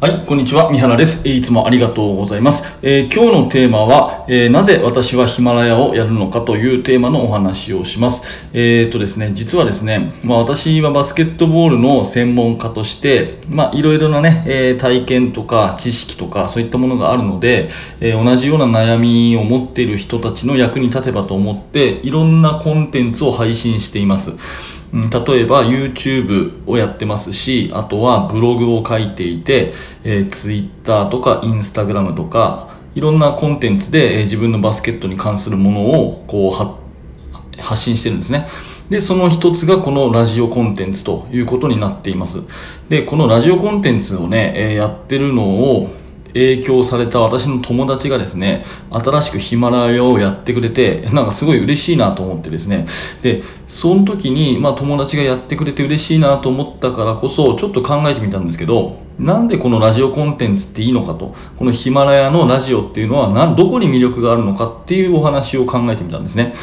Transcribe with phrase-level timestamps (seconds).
[0.00, 0.70] はい、こんにちは。
[0.70, 1.28] 三原です。
[1.28, 2.78] いつもありがとうございます。
[2.82, 8.46] えー、今日のテーマは、えー、なぜ私はヒマラヤをやるのかというテーマのお話をします。
[8.52, 17.68] えー、とですね、実はですね、まあ私はバスケットボールの専門家として、まあいろいろなね、え、体験とか知識とかそういったものがあるので、
[18.00, 24.77] え、同じような悩みを持っている人たちの役に立てばと思って、いろんなコンテンツを配信しています。
[24.92, 29.72] 例えば YouTube をやってますし、あとはブログを書いていて、
[30.02, 38.46] えー、Twitter とか Instagram とか、いろんなコンテンツで、えー、自分のバスケットに関するものをこう発信してるんですね。
[38.88, 42.44] で、その一つがこのラジオコンテンツということになっています。
[42.88, 45.90] で、このラジオコンテンツをね、えー、やってるのを、
[46.34, 52.86] 影響された私の友達がですね、新しくヒマラヤをやってくれて、なんかすごい嬉しいなと思ってですね、
[53.22, 66.54] で、その時に、まあ友達がやってくれて嬉しいなと思ったからこそ、ちょっと考えてみたんですけど、なんでこのラジオコンテンツっていいのかと、このヒマラヤのラジオっていうのは、どこに魅力があるのかっていうお話を考えてみたんですね。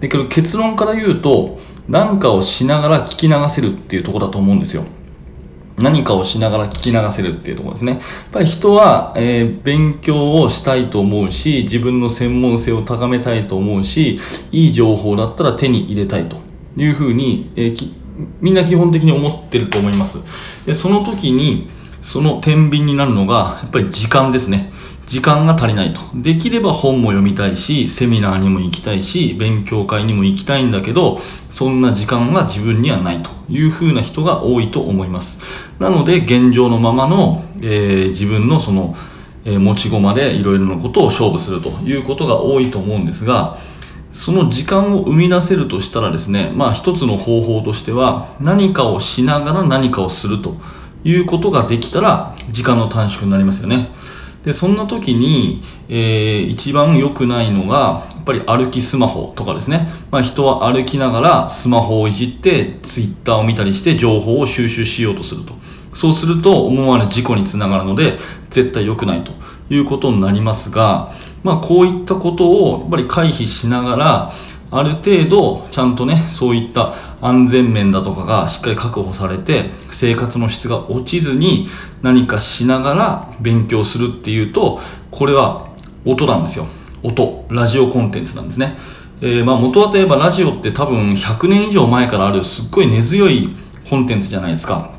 [0.00, 4.84] で、けど結論から言うと、何かをしながら聞き流せるっていうとこだと思うんですよ。
[5.78, 7.92] 何かをしながら聞き流せるっていうところですね。
[7.92, 8.00] やっ
[8.32, 14.20] ぱり人は、えー、勉強をしたいと思うし、自分の専門性を高めたいと思うし、
[14.52, 16.36] いい情報だったら手に入れたいと
[16.76, 17.92] いうふうに、えー、
[18.40, 20.64] みんな基本的に思ってると思います。
[20.64, 21.68] で、その時に、
[22.02, 24.72] その天秤になるのが、やっぱり時間ですね。
[25.06, 26.00] 時間が足りないと。
[26.14, 31.18] できれば本も読みたいし、セミナーにも行きたいし、勉強会にも行きたいんだけど、
[31.50, 35.40] そんな時間が自分にはないというふうな人が多いと思います。
[35.78, 38.96] なので、現状のままの、えー、自分のその、
[39.44, 43.58] えー、持ち駒でいろいろなことを勝負するということが多いと思うんですが、
[44.14, 50.56] その時間を生み出せるとしたらですね、まあ一つの方法としては、何かをしながら何かをすると
[51.02, 53.90] いうことができたら、時間の短縮になりますよね。
[54.44, 65.54] でそんな時に、えー、一番良くないのがやっぱり歩きスマホとかですね、まあ、人は歩きながらスマホをいじってツイッターを見たりして情報を収集しようとすると。
[65.94, 68.18] そうすると思わぬ事故につながるので
[68.50, 69.32] 絶対良くないと
[69.70, 71.12] いうことになりますが、
[71.44, 74.32] まあ、こういったことをやっぱり回避しながら
[74.70, 81.66] ある程度ちゃんとねそういった安全面だとかがしっかり確保されて生活の質が落ちずに
[82.02, 84.78] 何かしながら勉強するっていうと
[85.10, 85.68] これは
[86.04, 86.66] 音なんですよ。
[87.02, 87.46] 音。
[87.48, 88.76] ラジオコンテンツなんですね、
[89.20, 93.56] えー、まあ元はといえばラジオって多分100年以上前からあるすっごい根強い
[93.88, 94.92] コンテンツじゃないですか。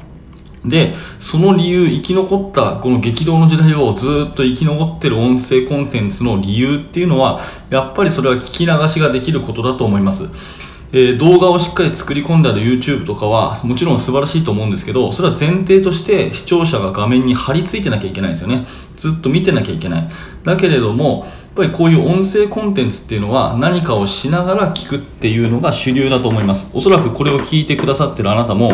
[0.68, 10.75] で、その理由、生き残ったこの激動の時代をずっと生き残ってる音声コンテンツの理由っていうのは、やっぱりそれは聞き流しができることだと思います。
[10.92, 18.66] えー、動画をしっかり作り込んである YouTube とかはもちろん素晴らしいと思うんですけどそれは前提として視聴者が画面に貼り付いてなきゃいけないんですよね
[18.96, 20.10] ずっと見てなきゃいけない
[20.44, 28.72] だけれどもやっぱりこういう音声コンテンツっていうのは何かをしながら聞くっていうのが主流だと思いますおそらくこれを聞いてくださってるあなたも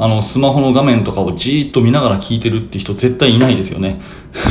[0.00, 4.00] あの、スマホの画面とかをじーっと見ながら聞いてるって人絶対いないですよね。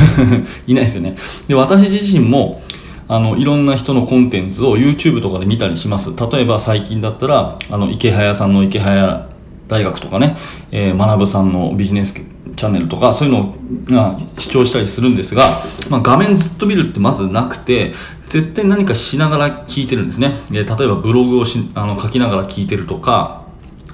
[0.68, 1.16] いないですよね。
[1.48, 2.62] で、私自身も、
[3.08, 6.14] あの、いろんな人のコンテンツを YouTube とかで見たりします。
[6.14, 9.28] 例えば最近だったら、あの、池早さんの池早
[9.66, 10.36] 大学とかね、
[10.70, 13.34] えー、学さんのビジネスチャンネルとか、そういう
[13.90, 17.92] のを視聴したりするんですが、まあ、画面ずっと見るってまずなくて、
[18.26, 20.32] 絶対何かしながら聞いてるんですね。
[20.50, 23.42] えー、例えばブログをしあの書きながら聞いてるとか、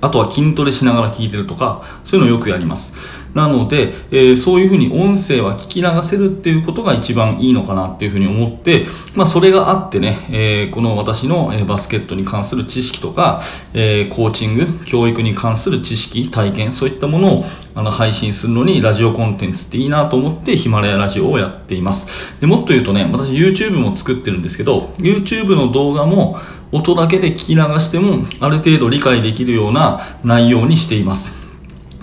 [0.01, 3.24] あとは筋トレしながら聞いてるとか、そういうのをよくやります。
[3.35, 13.43] なので、えー、そういうふうに音声は聞き流せるっていうことが一番いいのかなっていうふうに思って、まあそれがあってね、えー、この私のバスケットに関する知識とか、
[13.75, 17.45] えー、コーチング、教育に関する知識、体験、そういったものを
[17.75, 22.41] あの配信するのにラジオコンテンツっていいなと思ってヒマラヤラジオをやっています。
[22.41, 26.39] でもっと言うとね、私 YouTube も作ってるんですけど、YouTube の動画も
[26.73, 31.44] 音だけで聞き流してもある程度理解できるような内容にしています。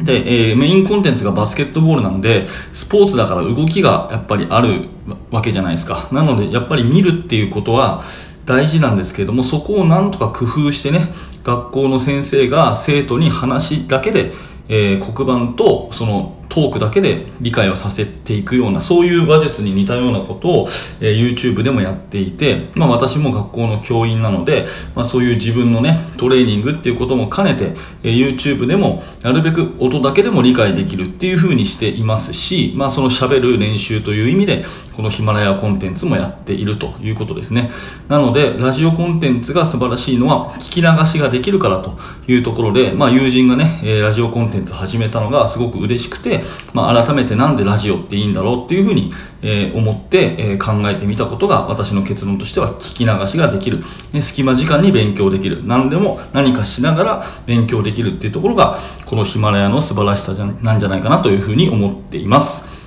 [0.04, 4.88] で、えー、メインコンテンツがバスケットボールなんで、スポーツだから動きがやっぱりある
[5.30, 6.08] わけじゃないですか。
[6.12, 8.04] なので、やっぱり見るっていうことは
[8.46, 14.34] 大事なんですけれども、そこをなんとか工夫してね、学校の先生が生徒に話だけで、
[14.70, 20.68] えー、黒板とそのトークだけで理解をさせていくようなそういう話術に似たようなことを、
[21.00, 27.72] え、YouTube でもやっていて、まあ、私も学校の教員なので、まあ、そういう自分のねトレーニングっていうことも兼ねて、
[28.04, 37.72] え、YouTube でもなるべく音だけでも理解できるっていうふうにしていますし、まあ、その喋る練習という意味でこのヒマラヤコンテンツもやっているということですね。
[38.10, 46.41] なのでラジオコンテンツが素晴らしいのは聞き流しができるからというところで、まあ、友人がね、え、ラジオコンテンツ始めたのがすごく嬉しくて
[46.74, 49.12] まあ、改めてなんでラジオっていいんだろうっていうふうに、
[49.42, 53.80] えー、思って、えー、考えてみたことが私の結論としては聞き流しができる、
[54.14, 55.62] ね、隙間時間に勉強できる。
[55.66, 62.81] 何でも何かしながら勉強できるっていうところがこのヒマラヤの素晴らしさじゃなんじゃないかなというふうに思っています。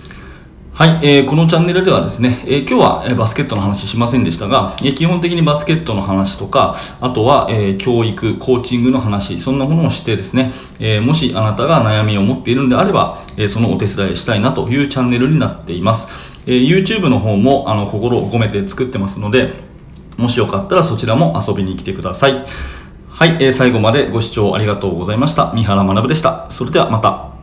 [0.75, 10.51] はい、えー、このチャンネルではですね、えー、今日は、えバスケットの話しませんでしたが、えー、基本的にバスケットの話とか、あとは、え教育、コーチングの話、そんなものをしてですね、
[10.81, 16.43] えもしあなたが悩みを持っているのであれば、えそのお手伝いしたいなというチャンネルになっています。
[16.45, 19.53] え YouTube の方もあの心を込めて作ってますので、
[20.17, 22.45] もしよかったらそちらも遊びに来てください。
[23.11, 25.53] はい、え最後までご視聴ありがとうございました。
[25.55, 26.47] 三原学でした。
[26.49, 27.34] それではまた。